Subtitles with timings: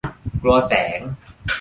[0.41, 0.99] กลัวแสง